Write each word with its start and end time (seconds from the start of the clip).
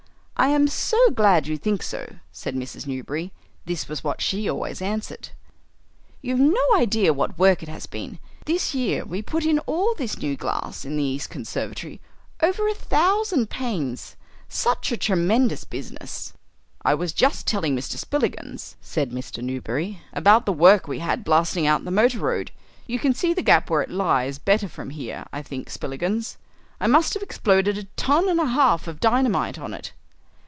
"I 0.43 0.47
am 0.47 0.67
so 0.67 0.97
glad 1.11 1.45
you 1.45 1.55
think 1.55 1.83
so," 1.83 2.15
said 2.31 2.55
Mrs. 2.55 2.87
Newberry 2.87 3.31
(this 3.65 3.87
was 3.87 4.03
what 4.03 4.21
she 4.21 4.49
always 4.49 4.81
answered); 4.81 5.29
"you've 6.23 6.39
no 6.39 6.57
idea 6.75 7.13
what 7.13 7.37
work 7.37 7.61
it 7.61 7.69
has 7.69 7.85
been. 7.85 8.17
This 8.47 8.73
year 8.73 9.05
we 9.05 9.21
put 9.21 9.45
in 9.45 9.59
all 9.59 9.93
this 9.93 10.17
new 10.17 10.35
glass 10.35 10.83
in 10.83 10.97
the 10.97 11.03
east 11.03 11.29
conservatory, 11.29 12.01
over 12.41 12.67
a 12.67 12.73
thousand 12.73 13.51
panes. 13.51 14.15
Such 14.49 14.91
a 14.91 14.97
tremendous 14.97 15.63
business!" 15.63 16.33
"I 16.83 16.95
was 16.95 17.13
just 17.13 17.45
telling 17.45 17.75
Mr. 17.75 17.95
Spillikins," 17.97 18.77
said 18.81 19.11
Mr. 19.11 19.43
Newberry, 19.43 20.01
"about 20.11 20.47
the 20.47 20.51
work 20.53 20.87
we 20.87 20.97
had 20.99 21.23
blasting 21.23 21.67
out 21.67 21.85
the 21.85 21.91
motor 21.91 22.17
road. 22.19 22.49
You 22.87 22.97
can 22.97 23.13
see 23.13 23.31
the 23.35 23.43
gap 23.43 23.69
where 23.69 23.83
it 23.83 23.91
lies 23.91 24.39
better 24.39 24.67
from 24.67 24.89
here, 24.89 25.23
I 25.31 25.43
think, 25.43 25.69
Spillikins. 25.69 26.37
I 26.79 26.87
must 26.87 27.13
have 27.13 27.21
exploded 27.21 27.77
a 27.77 27.83
ton 27.95 28.27
and 28.27 28.39
a 28.39 28.47
half 28.47 28.87
of 28.87 28.99
dynamite 28.99 29.59
on 29.59 29.75
it." 29.75 29.93